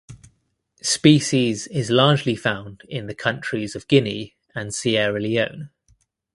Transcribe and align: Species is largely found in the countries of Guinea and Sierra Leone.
Species 0.81 1.67
is 1.67 1.91
largely 1.91 2.35
found 2.35 2.81
in 2.89 3.05
the 3.05 3.13
countries 3.13 3.75
of 3.75 3.87
Guinea 3.87 4.35
and 4.55 4.73
Sierra 4.73 5.19
Leone. 5.19 5.69